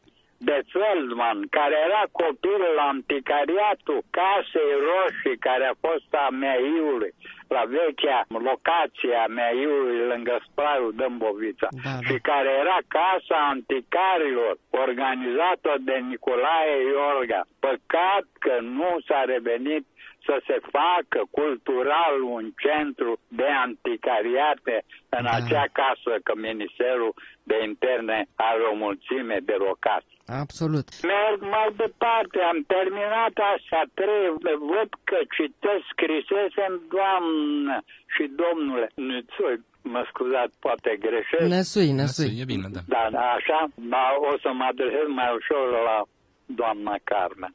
de 0.49 0.59
Feldman, 0.73 1.39
care 1.59 1.77
era 1.89 2.05
copilul 2.23 2.77
anticariatul 2.93 4.01
Casei 4.17 4.73
Roșii, 4.89 5.43
care 5.49 5.65
a 5.69 5.81
fost 5.87 6.11
a 6.25 6.29
meiului, 6.45 7.13
la 7.49 7.65
vechea 7.69 8.25
locație 8.29 9.15
a 9.25 9.27
meiului 9.27 9.99
lângă 10.11 10.35
Spraiul 10.49 10.93
Dâmbovița, 10.97 11.69
Da, 11.71 11.91
da. 11.91 11.99
și 12.07 12.17
care 12.31 12.51
era 12.63 12.79
Casa 12.89 13.39
Anticarilor, 13.55 14.55
organizată 14.71 15.71
de 15.81 15.97
Nicolae 16.09 16.77
Iorga. 16.93 17.41
Păcat 17.61 18.27
că 18.39 18.55
nu 18.61 18.91
s-a 19.07 19.23
revenit 19.35 19.85
să 20.27 20.43
se 20.47 20.59
facă 20.79 21.21
cultural 21.31 22.15
un 22.23 22.45
centru 22.65 23.13
de 23.29 23.49
anticariate 23.67 24.85
în 25.09 25.25
Da. 25.25 25.31
acea 25.39 25.67
casă, 25.73 26.13
că 26.23 26.33
Ministerul 26.37 27.15
de 27.51 27.57
Interne 27.71 28.19
are 28.49 28.63
o 28.73 28.75
mulțime 28.85 29.37
de 29.51 29.57
locații. 29.69 30.19
Absolut. 30.43 30.89
Merg 31.15 31.39
mai 31.57 31.69
departe, 31.85 32.39
am 32.53 32.61
terminat 32.75 33.35
așa 33.55 33.83
trei, 34.01 34.27
văd 34.73 34.91
că 35.09 35.19
citesc, 35.37 35.85
scrisesem, 35.95 36.73
doamnă 36.95 37.77
și 38.15 38.25
domnule, 38.43 38.87
Nuțoi, 39.09 39.57
mă 39.93 40.03
scuzați, 40.11 40.55
poate 40.67 40.91
greșesc, 41.07 41.49
Năsui, 41.57 41.91
năsui. 42.01 42.33
E 42.43 42.45
bine, 42.53 42.69
da. 42.77 42.81
dar 42.95 43.11
așa, 43.37 43.61
da, 43.95 44.05
o 44.31 44.33
să 44.43 44.51
mă 44.59 44.65
adresez 44.73 45.07
mai 45.21 45.31
ușor 45.39 45.65
la 45.89 45.99
doamna 46.47 46.95
Carmen. 47.11 47.55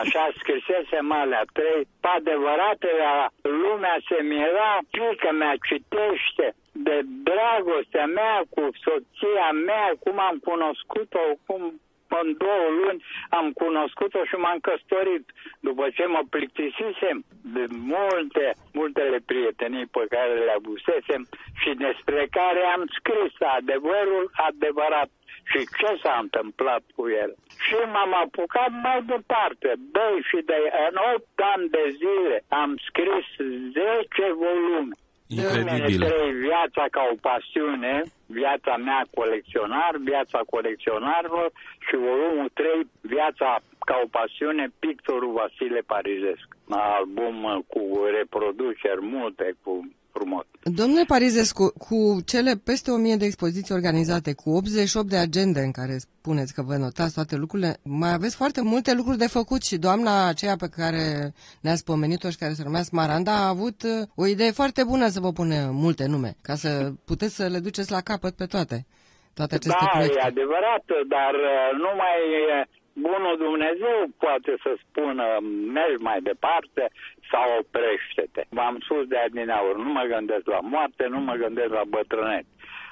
Așa 0.00 0.24
scrisesem 0.38 1.12
alea 1.12 1.44
trei, 1.52 1.82
pe 2.00 2.08
adevărat 2.18 2.78
era, 2.94 3.30
lumea 3.42 3.96
se 4.08 4.22
mira, 4.22 4.78
fiica 4.90 5.30
mea 5.30 5.54
citește 5.68 6.46
de 6.72 7.00
dragostea 7.28 8.06
mea 8.06 8.42
cu 8.50 8.62
soția 8.84 9.50
mea, 9.66 9.86
cum 10.04 10.18
am 10.18 10.36
cunoscut-o, 10.48 11.24
cum 11.46 11.80
în 12.08 12.36
două 12.36 12.66
luni 12.80 13.04
am 13.28 13.50
cunoscut-o 13.52 14.24
și 14.24 14.34
m-am 14.34 14.58
căsătorit. 14.66 15.24
După 15.60 15.84
ce 15.96 16.04
mă 16.06 16.22
plictisisem 16.30 17.24
de 17.54 17.64
multe, 17.68 18.46
multele 18.72 19.18
prietenii 19.26 19.86
pe 19.86 20.04
care 20.08 20.32
le 20.34 20.52
avusesem 20.58 21.22
și 21.60 21.70
despre 21.86 22.26
care 22.30 22.62
am 22.76 22.84
scris 22.98 23.32
adevărul 23.58 24.30
adevărat 24.48 25.10
și 25.50 25.60
ce 25.78 25.90
s-a 26.02 26.18
întâmplat 26.24 26.82
cu 26.96 27.04
el. 27.22 27.30
Și 27.66 27.78
m-am 27.92 28.12
apucat 28.24 28.70
mai 28.86 29.00
departe, 29.14 29.70
doi 29.96 30.16
și 30.28 30.38
de 30.50 30.58
în 30.88 30.96
8 31.14 31.24
ani 31.54 31.68
de 31.76 31.84
zile 32.02 32.36
am 32.48 32.70
scris 32.88 33.26
10 33.36 34.26
volume. 34.44 34.94
Incredibil. 35.26 35.64
Primele 35.64 36.06
trei, 36.06 36.30
viața 36.48 36.84
ca 36.90 37.02
o 37.12 37.14
pasiune, 37.28 38.02
viața 38.26 38.76
mea 38.76 39.02
colecționar, 39.14 39.92
viața 40.10 40.40
colecționarilor 40.54 41.48
și 41.86 41.94
volumul 41.96 42.50
3, 42.54 42.90
viața 43.00 43.48
ca 43.88 44.00
o 44.04 44.06
pasiune, 44.18 44.64
pictorul 44.78 45.32
Vasile 45.32 45.80
Parizescu. 45.92 46.54
Album 46.70 47.64
cu 47.72 47.82
reproduceri 48.18 49.02
multe, 49.02 49.46
cu 49.62 49.72
frumos. 50.12 50.44
Domnule 50.62 51.04
Parizescu, 51.06 51.72
cu 51.78 52.20
cele 52.24 52.52
peste 52.64 52.90
1000 52.90 53.16
de 53.16 53.24
expoziții 53.24 53.74
organizate, 53.74 54.34
cu 54.34 54.50
88 54.50 55.08
de 55.08 55.16
agende 55.16 55.60
în 55.60 55.70
care 55.70 55.96
spuneți 55.98 56.54
că 56.54 56.62
vă 56.62 56.76
notați 56.76 57.14
toate 57.14 57.36
lucrurile, 57.36 57.76
mai 57.82 58.12
aveți 58.12 58.36
foarte 58.36 58.62
multe 58.62 58.94
lucruri 58.94 59.18
de 59.18 59.26
făcut 59.28 59.62
și 59.62 59.76
doamna 59.76 60.26
aceea 60.26 60.56
pe 60.56 60.68
care 60.76 61.32
ne-ați 61.60 61.84
pomenit-o 61.84 62.30
și 62.30 62.36
care 62.36 62.52
se 62.52 62.62
numea 62.64 62.82
Smaranda 62.82 63.32
a 63.32 63.48
avut 63.48 63.82
uh, 63.82 64.06
o 64.14 64.26
idee 64.26 64.50
foarte 64.50 64.84
bună 64.84 65.08
să 65.08 65.20
vă 65.20 65.32
pune 65.32 65.68
multe 65.70 66.06
nume, 66.06 66.36
ca 66.42 66.54
să 66.54 66.92
puteți 67.04 67.34
să 67.34 67.46
le 67.46 67.58
duceți 67.58 67.90
la 67.90 68.00
capăt 68.00 68.34
pe 68.36 68.44
toate, 68.46 68.86
toate 69.34 69.54
aceste 69.54 69.84
da, 69.84 69.90
proiecte. 69.92 70.18
e 70.22 70.26
adevărat, 70.26 70.84
dar 71.14 71.32
uh, 71.34 71.78
numai 71.84 72.18
uh, 72.60 72.77
bunul 73.06 73.36
Dumnezeu 73.36 73.98
poate 74.18 74.54
să 74.62 74.70
spună 74.84 75.26
mergi 75.72 76.02
mai 76.02 76.20
departe 76.20 76.84
sau 77.30 77.46
oprește-te. 77.58 78.42
V-am 78.48 78.78
spus 78.80 79.06
de 79.06 79.16
adineaur, 79.16 79.76
nu 79.76 79.90
mă 79.92 80.04
gândesc 80.08 80.46
la 80.46 80.60
moarte, 80.60 81.06
nu 81.06 81.20
mă 81.20 81.34
gândesc 81.34 81.72
la 81.72 81.84
bătrâneți. 81.88 82.48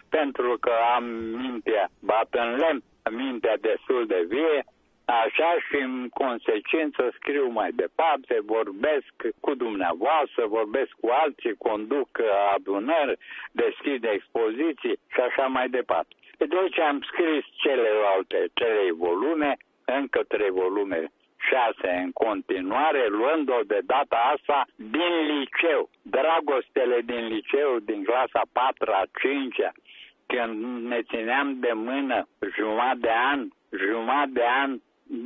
Pentru 0.09 0.57
că 0.61 0.73
am 0.97 1.05
mintea 1.43 1.89
bat 2.01 2.29
în 2.31 2.57
lemn, 2.57 2.83
mintea 3.11 3.57
destul 3.57 4.07
de 4.07 4.25
vie, 4.29 4.65
Așa 5.07 5.51
și 5.67 5.77
în 5.83 6.09
consecință 6.09 7.03
scriu 7.15 7.47
mai 7.49 7.71
departe, 7.73 8.37
vorbesc 8.45 9.15
cu 9.41 9.55
dumneavoastră, 9.55 10.47
vorbesc 10.47 10.91
cu 11.01 11.09
alții, 11.25 11.55
conduc 11.57 12.09
adunări, 12.55 13.19
deschid 13.53 14.05
expoziții 14.05 14.99
și 15.13 15.21
așa 15.21 15.47
mai 15.47 15.69
departe. 15.69 16.15
Deci 16.39 16.79
am 16.79 17.01
scris 17.11 17.45
celelalte 17.57 18.49
trei 18.55 18.91
volume, 18.91 19.57
încă 19.87 20.21
trei 20.29 20.51
volume, 20.51 21.11
șase 21.49 21.91
în 22.05 22.13
continuare, 22.13 23.07
luând-o 23.09 23.61
de 23.67 23.81
data 23.85 24.33
asta 24.35 24.67
din 24.77 25.15
liceu. 25.33 25.91
Dragostele 26.03 27.01
din 27.05 27.27
liceu, 27.27 27.79
din 27.79 28.05
clasa 28.05 28.43
4 28.53 28.93
a 28.93 29.05
5 29.21 29.57
când 30.27 30.87
ne 30.87 31.03
țineam 31.03 31.59
de 31.61 31.73
mână 31.75 32.29
jumătate 32.57 32.99
de 33.01 33.13
an, 33.33 33.49
jumătate 33.71 34.31
de 34.33 34.45
an 34.63 34.81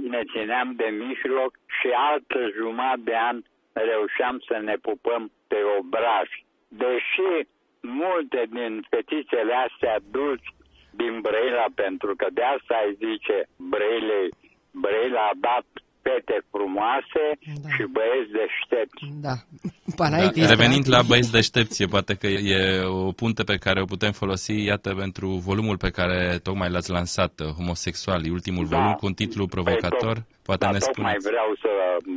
ne 0.09 0.21
țineam 0.33 0.73
de 0.75 0.85
mijloc 0.85 1.52
și 1.81 1.88
altă 2.11 2.50
jumătate 2.57 3.00
de 3.05 3.17
an 3.17 3.43
reușeam 3.73 4.43
să 4.49 4.59
ne 4.62 4.76
pupăm 4.76 5.31
pe 5.49 5.57
obraj. 5.79 6.29
Deși 6.69 7.49
multe 7.81 8.47
din 8.50 8.87
fetițele 8.90 9.55
astea 9.55 9.99
dulci 10.11 10.55
din 10.90 11.21
Brăila, 11.21 11.67
pentru 11.75 12.17
că 12.17 12.26
de 12.33 12.43
asta 12.43 12.83
îi 12.87 12.95
zice 12.95 13.47
Brăilei, 13.57 14.29
Brăila 14.71 15.21
a 15.33 15.37
dat 15.41 15.67
fete 16.03 16.37
frumoase 16.50 17.25
Da. 17.62 17.69
și 17.75 17.83
băieți 17.97 18.31
deștepți. 18.39 19.05
Da, 19.27 19.35
Da, 19.87 19.95
Panaitis. 19.97 20.49
revenind 20.49 20.89
la 20.89 21.03
băieți 21.03 21.33
deștepție, 21.33 21.87
poate 21.87 22.15
că 22.15 22.27
e 22.27 22.83
o 22.85 23.12
punte 23.12 23.43
pe 23.45 23.57
care 23.57 23.81
o 23.81 23.85
putem 23.95 24.12
folosi, 24.12 24.65
iată, 24.65 24.95
pentru 24.95 25.29
volumul 25.29 25.77
pe 25.77 25.91
care 25.91 26.39
tocmai 26.43 26.71
l-ați 26.71 26.91
lansat, 26.91 27.33
Homosexuali, 27.57 28.31
ultimul 28.31 28.67
Da. 28.69 28.77
volum 28.77 28.93
cu 28.93 29.07
un 29.07 29.15
titlu 29.15 29.47
provocator. 29.47 30.15
Păi, 30.15 30.39
Poate 30.49 30.65
da, 30.65 30.71
ne 30.71 30.79
tocmai 30.79 31.15
spuneți. 31.17 31.29
vreau 31.31 31.50
să 31.65 31.71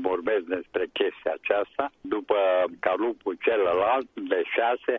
vorbesc 0.09 0.43
despre 0.57 0.83
chestia 0.99 1.33
aceasta. 1.41 1.83
După 2.01 2.37
calupul 2.87 3.35
celălalt 3.45 4.07
de 4.31 4.39
șase, 4.55 4.93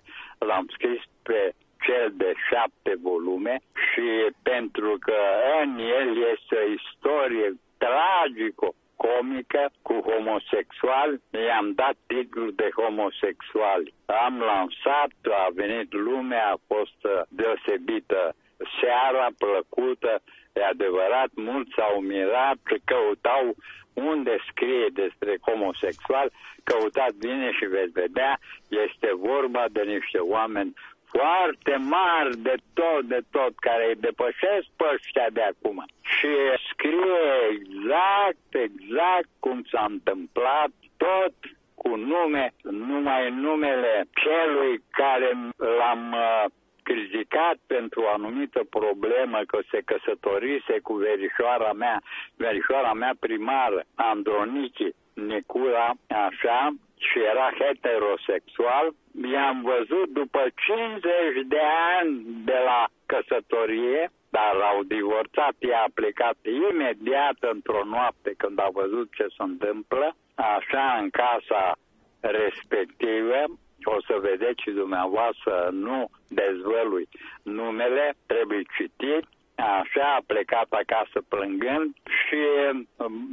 l-am 0.48 0.66
scris 0.76 1.00
pe 1.28 1.40
cel 1.86 2.12
de 2.14 2.32
șapte 2.48 2.92
volume 3.02 3.60
și 3.86 4.06
pentru 4.42 4.96
că 5.00 5.18
în 5.62 5.78
el 5.78 6.08
este 6.32 6.54
o 6.56 6.70
istorie 6.78 7.48
tragico 7.84 8.74
comică 8.96 9.70
cu 9.82 9.94
homosexuali, 10.08 11.20
i-am 11.46 11.72
dat 11.72 11.96
titlul 12.06 12.52
de 12.56 12.68
homosexuali. 12.76 13.94
Am 14.24 14.34
lansat, 14.38 15.12
a 15.44 15.48
venit 15.54 15.92
lumea, 15.92 16.46
a 16.50 16.60
fost 16.66 17.00
uh, 17.02 17.20
deosebită 17.28 18.34
seara 18.80 19.28
plăcută, 19.38 20.22
e 20.52 20.64
adevărat, 20.64 21.30
mulți 21.34 21.74
s-au 21.76 22.00
mirat, 22.00 22.58
că 22.62 22.76
căutau 22.84 23.54
unde 23.94 24.36
scrie 24.50 24.86
despre 24.92 25.38
homosexual, 25.46 26.30
căutați 26.64 27.18
bine 27.18 27.52
și 27.52 27.64
veți 27.64 27.92
vedea, 27.92 28.38
este 28.68 29.10
vorba 29.16 29.64
de 29.70 29.82
niște 29.82 30.18
oameni 30.18 30.72
foarte 31.16 31.74
mari 31.76 32.36
de 32.36 32.54
tot, 32.74 33.02
de 33.14 33.20
tot, 33.30 33.58
care 33.58 33.84
îi 33.88 34.02
depășesc 34.08 34.66
pe 34.76 34.84
ăștia 34.94 35.26
de 35.32 35.42
acum. 35.42 35.84
Și 36.00 36.32
scrie 36.70 37.24
exact, 37.56 38.50
exact 38.68 39.28
cum 39.40 39.64
s-a 39.70 39.84
întâmplat, 39.88 40.70
tot 40.96 41.34
cu 41.74 41.96
nume, 41.96 42.52
numai 42.62 43.30
numele 43.30 44.08
celui 44.22 44.82
care 44.90 45.30
l-am 45.78 46.12
uh, 46.12 46.44
criticat 46.82 47.56
pentru 47.66 48.00
o 48.02 48.08
anumită 48.08 48.60
problemă 48.70 49.38
că 49.46 49.58
se 49.70 49.80
căsătorise 49.84 50.74
cu 50.82 50.92
verișoara 50.94 51.72
mea, 51.72 52.02
verișoara 52.36 52.92
mea 52.92 53.14
primară, 53.20 53.80
Andronichi 53.94 54.94
Nicura, 55.14 55.94
așa, 56.28 56.74
și 57.08 57.18
era 57.32 57.48
heterosexual, 57.60 58.86
i-am 59.32 59.58
văzut 59.62 60.08
după 60.20 60.42
50 60.66 61.02
de 61.46 61.62
ani 61.98 62.12
de 62.44 62.58
la 62.64 62.80
căsătorie, 63.06 64.10
dar 64.36 64.54
au 64.70 64.82
divorțat, 64.82 65.54
ea 65.58 65.82
a 65.82 65.94
plecat 65.94 66.36
imediat 66.70 67.38
într-o 67.40 67.84
noapte 67.84 68.34
când 68.36 68.58
a 68.60 68.68
văzut 68.72 69.08
ce 69.14 69.26
se 69.36 69.42
întâmplă, 69.50 70.16
așa 70.34 70.98
în 71.00 71.10
casa 71.10 71.72
respectivă, 72.20 73.40
o 73.84 73.96
să 74.06 74.14
vedeți 74.20 74.62
și 74.62 74.70
dumneavoastră, 74.70 75.68
nu 75.72 76.10
dezvălui 76.28 77.08
numele, 77.42 78.14
trebuie 78.26 78.62
citit, 78.76 79.24
Așa 79.56 80.14
a 80.14 80.22
plecat 80.26 80.66
acasă 80.70 81.18
plângând 81.28 81.94
și 82.04 82.40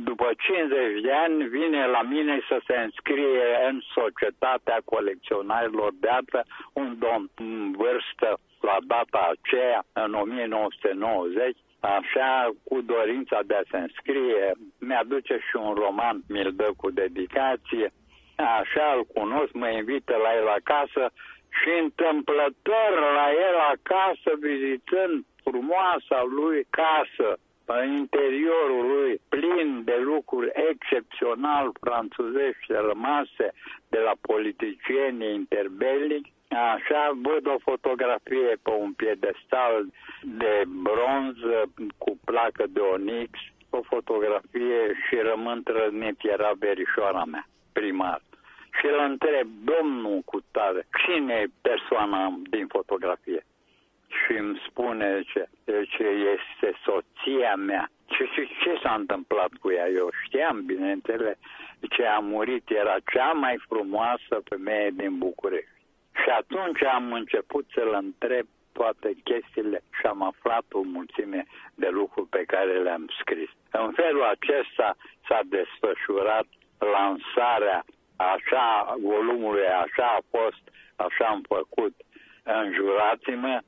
după 0.04 0.30
50 0.38 1.01
de 1.01 1.12
ani 1.12 1.48
vine 1.48 1.86
la 1.86 2.01
mine 2.01 2.40
să 2.48 2.62
se 2.68 2.78
înscrie 2.78 3.48
în 3.70 3.82
societatea 3.94 4.80
colecționarilor 4.86 5.92
de 6.00 6.10
artă 6.10 6.44
un 6.74 6.96
domn 7.00 7.30
în 7.36 7.72
vârstă 7.72 8.40
la 8.62 8.78
data 8.88 9.32
aceea, 9.34 9.84
în 9.94 10.13
1990, 10.13 11.58
așa, 11.80 12.50
cu 12.63 12.82
dorința 12.82 13.40
de 13.46 13.56
a 13.56 13.62
se 13.72 13.78
înscrie, 13.78 14.51
mi-aduce 14.80 15.38
și 15.50 15.56
un 15.56 15.74
roman, 15.74 16.22
mi-l 16.28 16.51
dă 16.56 16.70
cu 16.78 16.92
dedicație, 16.92 17.92
așa 18.36 18.94
îl 18.96 19.04
cunosc, 19.04 19.51
mă 19.54 19.70
invită 19.70 20.16
la 20.16 20.36
el 20.36 20.48
acasă 20.48 21.12
și 21.60 21.70
întâmplător 21.82 22.92
la 23.20 23.28
el 23.48 23.56
acasă, 23.75 24.30
vizitând 24.40 25.25
frumoasa 25.43 26.24
lui 26.39 26.67
casă, 26.69 27.38
în 27.65 27.91
interiorul 27.91 28.86
lui, 28.88 29.21
plin 29.29 29.81
de 29.83 29.98
lucruri 30.01 30.51
excepțional 30.69 31.71
franțuzești 31.79 32.71
rămase 32.71 33.48
de 33.89 34.00
la 34.00 34.13
politicieni 34.21 35.33
interbelici, 35.33 36.31
Așa 36.74 37.12
văd 37.21 37.48
o 37.48 37.57
fotografie 37.60 38.57
pe 38.63 38.69
un 38.69 38.91
piedestal 38.93 39.86
de 40.24 40.63
bronz 40.67 41.38
cu 41.98 42.19
placă 42.25 42.65
de 42.69 42.79
onix, 42.79 43.29
o 43.69 43.81
fotografie 43.81 44.93
și 45.07 45.15
rămân 45.15 45.63
trăznit, 45.63 46.17
era 46.21 46.51
verișoara 46.60 47.24
mea, 47.24 47.48
primar 47.74 48.21
și 48.79 48.86
îl 48.86 49.00
întreb, 49.10 49.48
domnul 49.63 50.21
cu 50.25 50.39
tare, 50.51 50.88
cine 51.03 51.33
e 51.33 51.51
persoana 51.62 52.39
din 52.50 52.67
fotografie? 52.67 53.45
Și 54.12 54.32
îmi 54.38 54.62
spune 54.68 55.22
ce, 55.22 55.50
ce 55.65 56.03
este 56.03 56.77
soția 56.84 57.56
mea. 57.56 57.89
Și, 58.15 58.24
și 58.34 58.48
ce 58.63 58.80
s-a 58.84 58.94
întâmplat 58.94 59.50
cu 59.60 59.72
ea? 59.72 59.89
Eu 59.89 60.10
știam, 60.24 60.65
bineînțeles, 60.65 61.38
ce 61.89 62.06
a 62.06 62.20
murit 62.20 62.70
era 62.70 62.96
cea 63.13 63.32
mai 63.32 63.58
frumoasă 63.68 64.41
femeie 64.50 64.89
din 64.94 65.18
București. 65.18 65.80
Și 66.24 66.30
atunci 66.30 66.84
am 66.84 67.13
început 67.13 67.65
să-l 67.74 67.94
întreb 68.01 68.48
toate 68.72 69.13
chestiile 69.24 69.84
și 70.00 70.06
am 70.06 70.22
aflat 70.24 70.65
o 70.72 70.82
mulțime 70.82 71.46
de 71.75 71.88
lucruri 71.89 72.27
pe 72.30 72.44
care 72.48 72.74
le-am 72.82 73.06
scris. 73.20 73.50
În 73.72 73.91
felul 73.91 74.24
acesta 74.24 74.96
s-a 75.27 75.39
desfășurat 75.46 76.48
lansarea 76.80 77.86
așa 78.15 78.96
volumului, 79.01 79.68
așa 79.68 80.06
a 80.18 80.22
fost, 80.30 80.63
așa 80.96 81.25
am 81.25 81.41
făcut, 81.48 81.94
înjurați-mă, 82.44 83.60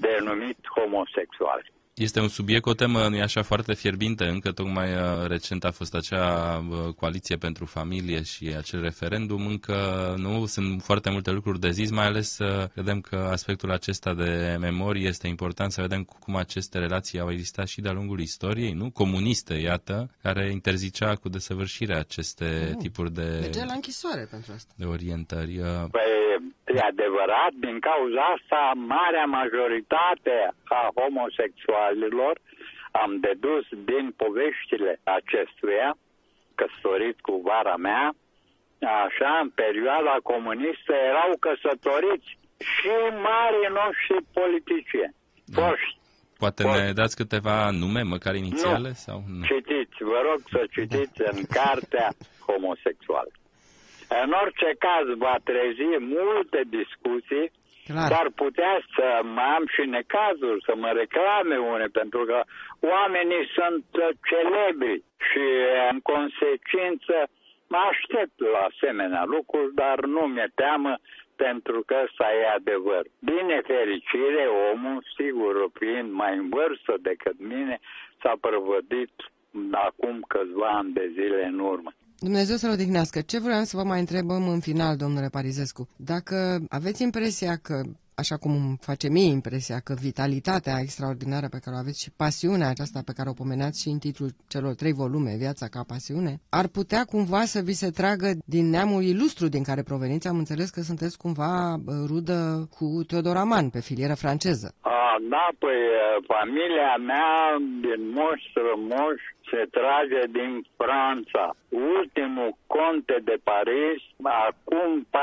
denumit 0.00 0.58
homosexual. 0.76 1.62
Este 1.94 2.20
un 2.20 2.28
subiect, 2.28 2.66
o 2.66 2.74
temă, 2.74 3.08
nu 3.08 3.20
așa, 3.20 3.42
foarte 3.42 3.74
fierbinte. 3.74 4.24
Încă 4.24 4.52
tocmai 4.52 4.94
uh, 4.94 5.26
recent 5.26 5.64
a 5.64 5.70
fost 5.70 5.94
acea 5.94 6.56
uh, 6.70 6.94
coaliție 6.94 7.36
pentru 7.36 7.64
familie 7.64 8.22
și 8.22 8.54
acel 8.56 8.80
referendum. 8.82 9.46
Încă 9.46 9.74
nu 10.18 10.46
sunt 10.46 10.82
foarte 10.82 11.10
multe 11.10 11.30
lucruri 11.30 11.60
de 11.60 11.70
zis, 11.70 11.90
mai 11.90 12.04
ales 12.06 12.30
să 12.30 12.70
vedem 12.74 13.00
că 13.00 13.16
aspectul 13.16 13.70
acesta 13.70 14.14
de 14.14 14.56
memorie 14.60 15.08
este 15.08 15.26
important, 15.26 15.72
să 15.72 15.80
vedem 15.80 16.02
cum 16.02 16.36
aceste 16.36 16.78
relații 16.78 17.20
au 17.20 17.30
existat 17.30 17.66
și 17.66 17.80
de-a 17.80 17.92
lungul 17.92 18.20
istoriei, 18.20 18.72
nu? 18.72 18.90
Comuniste, 18.90 19.54
iată, 19.54 20.10
care 20.22 20.50
interzicea 20.50 21.14
cu 21.14 21.28
desăvârșire 21.28 21.94
aceste 21.94 22.68
nu. 22.72 22.78
tipuri 22.78 23.12
de... 23.12 23.38
Mergea 23.40 23.64
la 23.64 23.72
închisoare 23.72 24.28
pentru 24.30 24.52
asta. 24.56 24.72
De 24.76 24.84
orientări. 24.84 25.58
Uh. 25.58 25.64
Păi, 25.90 26.00
E 26.74 26.80
adevărat, 26.92 27.52
din 27.66 27.76
cauza 27.88 28.22
asta, 28.34 28.60
marea 28.74 29.24
majoritate 29.24 30.36
a 30.64 30.82
homosexualilor 30.98 32.34
am 32.90 33.20
dedus 33.20 33.64
din 33.84 34.14
poveștile 34.16 35.00
acestuia, 35.18 35.96
căsătorit 36.54 37.20
cu 37.20 37.34
vara 37.44 37.76
mea, 37.76 38.14
așa, 39.06 39.38
în 39.42 39.50
perioada 39.62 40.16
comunistă 40.22 40.92
erau 41.10 41.30
căsătoriți 41.46 42.30
și 42.74 42.94
mari 43.28 43.60
noștri 43.80 44.18
politicieni, 44.40 45.16
da. 45.44 45.62
foști. 45.62 45.98
Poate 46.38 46.62
Poți. 46.62 46.80
ne 46.80 46.92
dați 46.92 47.16
câteva 47.16 47.70
nume, 47.70 48.02
măcar 48.02 48.34
inițiale? 48.34 48.88
Nu. 48.88 48.94
Sau 48.94 49.22
nu? 49.28 49.44
Citiți, 49.44 49.98
vă 50.12 50.20
rog 50.28 50.40
să 50.50 50.60
citiți 50.70 51.18
da. 51.18 51.30
în 51.32 51.42
cartea 51.58 52.08
homosexuală. 52.46 53.30
În 54.24 54.30
orice 54.42 54.70
caz 54.78 55.06
va 55.16 55.36
trezi 55.44 55.82
multe 55.98 56.60
discuții, 56.78 57.46
Clar. 57.84 58.08
dar 58.08 58.26
putea 58.34 58.80
să 58.94 59.20
mă 59.22 59.44
am 59.56 59.64
și 59.74 59.82
necazuri, 59.98 60.64
să 60.64 60.72
mă 60.76 60.90
reclame 61.00 61.56
une, 61.56 61.86
pentru 62.00 62.24
că 62.24 62.42
oamenii 62.80 63.44
sunt 63.56 63.84
celebri 64.30 65.02
și 65.28 65.44
în 65.90 65.98
consecință 66.00 67.16
mă 67.72 67.80
aștept 67.90 68.40
la 68.54 68.62
asemenea 68.70 69.24
lucruri, 69.24 69.74
dar 69.74 69.98
nu 70.04 70.20
mi-e 70.20 70.48
teamă 70.54 70.98
pentru 71.36 71.82
că 71.86 71.94
ăsta 72.04 72.26
e 72.32 72.56
adevăr. 72.58 73.04
Din 73.18 73.46
nefericire, 73.46 74.42
omul, 74.72 75.04
sigur, 75.16 75.54
fiind 75.78 76.12
mai 76.12 76.36
în 76.36 76.48
vârstă 76.48 76.94
decât 77.00 77.36
mine, 77.38 77.78
s-a 78.22 78.34
prăvădit 78.40 79.14
acum 79.70 80.24
câțiva 80.28 80.68
ani 80.68 80.92
de 80.92 81.10
zile 81.12 81.44
în 81.44 81.58
urmă. 81.58 81.92
Dumnezeu 82.20 82.56
să-l 82.56 82.70
odihnească. 82.70 83.20
Ce 83.20 83.38
vreau 83.40 83.62
să 83.62 83.76
vă 83.76 83.82
mai 83.82 83.98
întrebăm 84.00 84.48
în 84.48 84.60
final, 84.60 84.96
domnule 84.96 85.28
Parizescu? 85.28 85.88
Dacă 85.96 86.58
aveți 86.68 87.02
impresia 87.02 87.56
că 87.56 87.80
așa 88.14 88.36
cum 88.36 88.76
face 88.80 89.08
mie 89.08 89.30
impresia 89.38 89.78
că 89.84 89.94
vitalitatea 90.00 90.78
extraordinară 90.80 91.46
pe 91.50 91.58
care 91.64 91.76
o 91.76 91.78
aveți 91.78 92.02
și 92.02 92.10
pasiunea 92.22 92.68
aceasta 92.68 93.00
pe 93.04 93.12
care 93.16 93.28
o 93.28 93.32
pomeneați 93.42 93.80
și 93.82 93.88
în 93.88 93.98
titlul 93.98 94.30
celor 94.48 94.74
trei 94.74 94.92
volume, 94.92 95.36
Viața 95.38 95.66
ca 95.66 95.82
pasiune, 95.86 96.32
ar 96.50 96.66
putea 96.78 97.02
cumva 97.04 97.42
să 97.54 97.60
vi 97.68 97.80
se 97.82 97.90
tragă 97.90 98.28
din 98.54 98.64
neamul 98.70 99.02
ilustru 99.02 99.46
din 99.48 99.62
care 99.62 99.82
proveniți. 99.82 100.28
Am 100.28 100.38
înțeles 100.38 100.70
că 100.70 100.80
sunteți 100.80 101.18
cumva 101.18 101.54
rudă 102.10 102.68
cu 102.76 102.86
Teodor 103.08 103.36
Aman, 103.36 103.66
pe 103.70 103.80
filieră 103.80 104.14
franceză. 104.14 104.68
A, 104.80 105.16
da, 105.34 105.46
păi 105.58 105.78
familia 106.34 106.92
mea 107.10 107.32
din 107.84 108.02
moș 108.16 108.40
strămoș 108.50 109.20
se 109.50 109.66
trage 109.70 110.22
din 110.38 110.66
Franța. 110.76 111.54
Ultimul 111.68 112.56
conte 112.66 113.16
de 113.22 113.36
Paris, 113.42 114.00
acum 114.22 115.06
4-5 115.10 115.16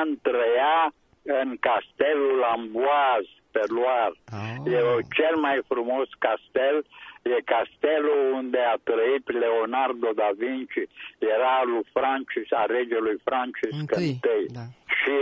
ani, 0.00 0.18
trăia 0.22 0.92
în 1.22 1.56
castelul 1.60 2.42
Amboaz, 2.42 3.24
pe 3.54 3.62
Loar. 3.76 4.12
Oh. 4.32 4.72
E 4.72 4.78
cel 5.18 5.36
mai 5.46 5.58
frumos 5.68 6.08
castel, 6.18 6.76
e 7.22 7.50
castelul 7.54 8.20
unde 8.32 8.60
a 8.72 8.76
trăit 8.90 9.24
Leonardo 9.42 10.10
da 10.20 10.30
Vinci, 10.42 10.88
era 11.18 11.62
lui 11.70 11.84
Francis, 11.92 12.48
a 12.60 12.64
regelui 12.76 13.18
Francis 13.28 13.74
I. 14.08 14.18
Da. 14.58 14.64
Și 14.98 15.16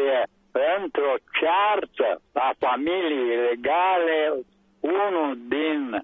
într-o 0.81 1.15
ceartă 1.39 2.11
a 2.33 2.51
familiei 2.59 3.37
legale, 3.51 4.19
unul 4.81 5.39
din 5.49 6.03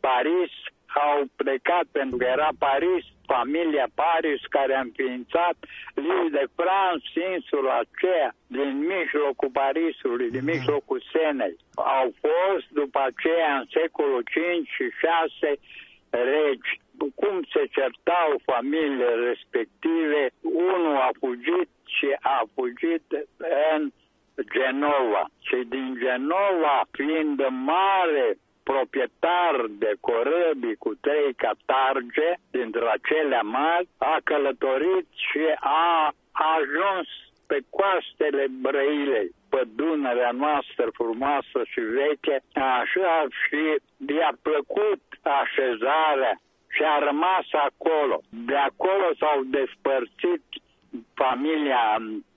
Paris 0.00 0.52
au 0.94 1.24
plecat 1.36 1.84
pentru 1.92 2.16
că 2.16 2.24
era 2.24 2.48
Paris, 2.58 3.04
familia 3.26 3.86
Paris 3.94 4.40
care 4.56 4.74
a 4.74 4.80
înființat 4.80 5.56
Lille 5.94 6.28
de 6.38 6.46
France, 6.60 7.08
insula 7.34 7.74
aceea, 7.78 8.34
din 8.46 8.72
mijlocul 8.78 9.50
Parisului, 9.52 10.30
din 10.30 10.44
mhm. 10.44 10.52
mijlocul 10.54 11.02
Senei. 11.12 11.56
Au 11.74 12.08
fost 12.24 12.66
după 12.80 13.00
aceea 13.10 13.52
în 13.58 13.66
secolul 13.80 14.22
5 14.30 14.68
și 14.76 14.86
6 15.40 15.58
regi. 16.10 16.72
Cum 17.14 17.36
se 17.52 17.62
certau 17.76 18.32
familiile 18.44 19.10
respective, 19.28 20.22
unul 20.42 20.96
a 20.96 21.10
fugit 21.18 21.68
și 21.96 22.08
a 22.20 22.42
fugit 22.54 23.04
în 23.74 23.92
Genova. 24.56 25.24
Și 25.40 25.56
din 25.68 25.96
Genova, 25.98 26.76
fiind 26.90 27.46
mare 27.50 28.38
proprietar 28.64 29.54
de 29.68 29.92
corăbii 30.00 30.82
cu 30.84 30.90
trei 31.00 31.34
catarge 31.44 32.28
dintre 32.50 32.84
acelea 32.96 33.42
mari, 33.42 33.88
a 33.98 34.16
călătorit 34.24 35.06
și 35.28 35.44
a 35.60 36.14
ajuns 36.56 37.08
pe 37.46 37.58
coastele 37.70 38.44
Brăilei, 38.62 39.30
pe 39.48 39.62
Dunărea 39.76 40.30
noastră 40.30 40.86
frumoasă 40.92 41.58
și 41.72 41.80
veche, 41.80 42.36
așa 42.54 43.16
și 43.40 43.62
i-a 44.18 44.32
plăcut 44.42 45.02
așezarea 45.22 46.34
și 46.74 46.82
a 46.94 46.98
rămas 46.98 47.46
acolo. 47.68 48.20
De 48.28 48.56
acolo 48.56 49.06
s-au 49.18 49.38
despărțit 49.44 50.42
familia 51.14 51.96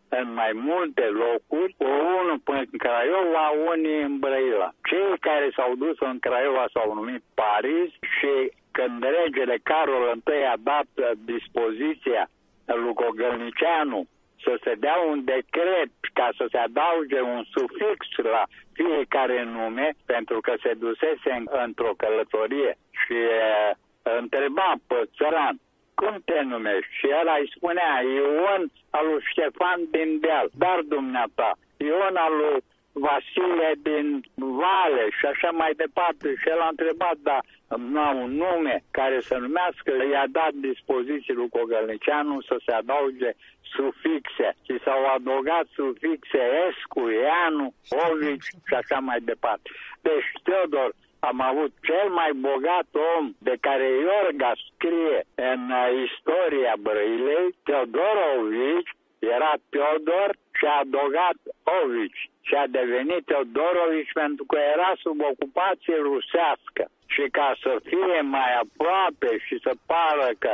în 0.09 0.33
mai 0.33 0.51
multe 0.53 1.05
locuri, 1.05 1.75
unul 2.19 2.39
până 2.43 2.59
în 2.71 2.77
Craiova, 2.77 3.45
unii 3.71 4.01
în 4.01 4.19
Brăila. 4.19 4.69
Cei 4.89 5.17
care 5.19 5.49
s-au 5.55 5.75
dus 5.75 5.97
în 5.99 6.19
Craiova 6.19 6.65
s-au 6.73 6.93
numit 6.93 7.23
Paris 7.33 7.91
și 8.17 8.33
când 8.71 9.03
regele 9.19 9.57
Carol 9.63 10.21
I 10.25 10.45
a 10.53 10.57
dat 10.59 10.87
dispoziția 11.25 12.29
lui 12.65 12.93
Gogălnicianu 12.93 14.07
să 14.43 14.59
se 14.63 14.73
dea 14.75 14.97
un 15.09 15.23
decret 15.23 15.91
ca 16.13 16.29
să 16.37 16.45
se 16.51 16.57
adauge 16.57 17.21
un 17.21 17.43
sufix 17.55 17.99
la 18.33 18.43
fiecare 18.73 19.43
nume, 19.43 19.89
pentru 20.05 20.39
că 20.39 20.53
se 20.63 20.73
dusese 20.73 21.43
într-o 21.65 21.93
călătorie 21.97 22.77
și 23.01 23.13
uh, 23.13 23.71
întreba 24.19 24.73
pe 24.87 25.09
țăran, 25.17 25.59
cum 25.99 26.15
te 26.25 26.39
numești? 26.41 26.93
Și 26.99 27.05
el 27.19 27.27
îi 27.39 27.51
spunea, 27.55 27.93
Ion 28.15 28.63
al 28.89 29.05
lui 29.07 29.25
Ștefan 29.31 29.79
din 29.95 30.19
Deal, 30.19 30.47
dar 30.63 30.79
dumneata, 30.93 31.51
Ion 31.77 32.15
al 32.25 32.33
lui 32.41 32.59
Vasile 33.05 33.69
din 33.87 34.07
Vale 34.35 35.05
și 35.17 35.25
așa 35.25 35.49
mai 35.61 35.71
departe. 35.83 36.27
Și 36.41 36.47
el 36.53 36.61
a 36.61 36.67
întrebat, 36.75 37.17
da, 37.29 37.39
nu 37.77 37.99
au 37.99 38.15
un 38.23 38.31
nume 38.43 38.83
care 38.91 39.19
să 39.19 39.35
numească, 39.37 39.91
i-a 40.11 40.27
dat 40.39 40.53
dispoziții 40.69 41.33
lui 41.39 41.49
Cogălnicianu 41.49 42.41
să 42.41 42.55
se 42.65 42.71
adauge 42.71 43.29
sufixe 43.75 44.49
și 44.65 44.75
s-au 44.83 45.01
adăugat 45.15 45.65
sufixe 45.73 46.41
Escu, 46.67 47.01
Ianu, 47.09 47.73
Ovici 48.05 48.49
și 48.67 48.73
așa 48.81 48.99
mai 48.99 49.19
departe. 49.19 49.69
Deci, 50.01 50.29
Teodor, 50.43 50.91
am 51.19 51.41
avut 51.41 51.71
cel 51.81 52.07
mai 52.19 52.31
bogat 52.47 52.87
om 53.17 53.25
de 53.37 53.55
care 53.59 53.87
Iorga 53.87 54.51
scrie 54.67 55.19
în 55.35 55.61
istoria 56.07 56.75
Brăilei, 56.79 57.55
Teodorovici, 57.63 58.95
era 59.19 59.53
Teodor 59.69 60.29
și 60.57 60.65
a 60.65 60.79
adăugat 60.79 61.37
Ovici 61.79 62.29
și 62.47 62.53
a 62.63 62.67
devenit 62.67 63.25
Teodorovici 63.25 64.17
pentru 64.23 64.43
că 64.51 64.57
era 64.73 64.91
sub 65.03 65.17
ocupație 65.31 65.97
rusească. 66.09 66.83
Și 67.13 67.23
ca 67.31 67.49
să 67.63 67.73
fie 67.89 68.21
mai 68.21 68.51
aproape 68.63 69.29
și 69.45 69.55
să 69.65 69.71
pară 69.91 70.29
că 70.39 70.53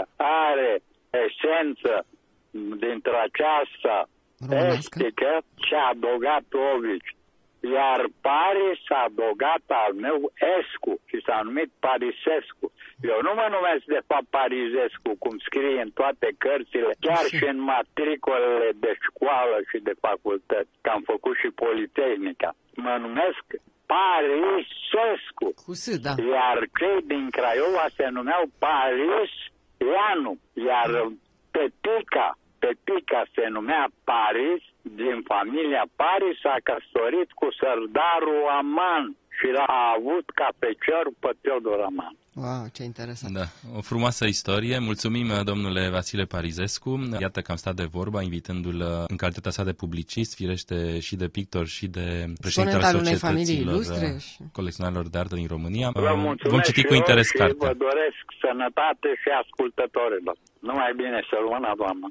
are 0.49 0.73
esență 1.25 2.05
dintre 2.85 3.15
aceasta 3.27 3.95
estică, 4.49 5.31
și-a 5.65 5.85
adăugat 5.93 6.45
Ovici 6.73 7.15
iar 7.71 8.01
Paris 8.29 8.77
s-a 8.87 8.99
adăugat 9.07 9.65
al 9.83 9.93
meu 10.05 10.19
Escu 10.57 10.93
și 11.09 11.17
s-a 11.25 11.39
numit 11.47 11.69
Parisescu. 11.85 12.67
Eu 13.11 13.19
nu 13.27 13.31
mă 13.39 13.47
numesc 13.55 13.83
de 13.95 14.01
fapt 14.09 14.27
Parisescu, 14.37 15.11
cum 15.23 15.35
scrie 15.47 15.81
în 15.85 15.91
toate 15.99 16.27
cărțile, 16.43 16.93
chiar 17.05 17.25
și 17.37 17.45
în 17.53 17.59
matricolele 17.73 18.69
de 18.83 18.91
școală 19.07 19.57
și 19.69 19.77
de 19.87 19.93
facultăți, 20.05 20.71
că 20.81 20.89
am 20.89 21.03
făcut 21.11 21.35
și 21.41 21.49
Politehnica. 21.63 22.49
Mă 22.85 22.95
numesc 23.05 23.45
Parisescu. 23.93 25.47
Cu 25.65 25.73
S, 25.73 25.85
da. 26.05 26.13
Iar 26.35 26.57
cei 26.79 26.99
din 27.13 27.25
Craiova 27.37 27.85
se 27.97 28.07
numeau 28.17 28.43
Paris 28.65 29.33
Ianu, 29.91 30.33
iar 30.67 30.89
Petica, 31.51 32.27
Petica 32.59 33.21
se 33.35 33.45
numea 33.47 33.85
Paris, 34.03 34.63
din 35.01 35.17
familia 35.33 35.83
Paris, 36.03 36.35
s-a 36.43 36.57
căsătorit 36.67 37.29
cu 37.39 37.47
sărdarul 37.59 38.43
Aman 38.61 39.05
și 39.37 39.47
l-a 39.57 39.75
avut 39.97 40.25
ca 40.39 40.47
pe 40.61 40.69
cer 40.85 41.05
pe 41.21 41.31
Teodor 41.41 41.79
Aman. 41.89 42.15
Wow, 42.35 42.65
ce 42.73 42.83
interesant. 42.83 43.33
Da, 43.33 43.45
o 43.77 43.81
frumoasă 43.81 44.25
istorie. 44.25 44.79
Mulțumim, 44.79 45.27
domnule 45.43 45.89
Vasile 45.89 46.23
Parizescu. 46.23 46.91
Iată 47.19 47.39
că 47.41 47.51
am 47.51 47.57
stat 47.57 47.75
de 47.75 47.87
vorba, 47.97 48.21
invitându-l 48.21 48.81
în 49.07 49.17
calitatea 49.17 49.51
sa 49.51 49.63
de 49.63 49.73
publicist, 49.73 50.35
firește 50.35 50.99
și 50.99 51.15
de 51.15 51.27
pictor 51.27 51.65
și 51.67 51.87
de 51.87 52.07
președinte 52.41 52.75
al 52.75 52.81
societăților 52.81 53.75
uh, 53.75 54.23
colecționarilor 54.51 55.07
de 55.09 55.17
artă 55.17 55.35
din 55.35 55.47
România. 55.47 55.89
Vă 55.93 56.35
Vom 56.43 56.61
citi 56.61 56.83
cu 56.83 56.93
interes 56.93 57.25
și 57.27 57.37
cartea. 57.37 57.67
vă 57.67 57.73
doresc 57.87 58.23
sănătate 58.41 59.07
și 59.21 59.29
ascultătorilor. 59.43 60.35
Numai 60.59 60.91
bine 60.95 61.19
să 61.29 61.35
rămână, 61.43 61.73
doamnă. 61.77 62.07